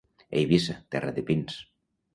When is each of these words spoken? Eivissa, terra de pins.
Eivissa, 0.39 0.77
terra 0.97 1.15
de 1.19 1.27
pins. 1.31 1.63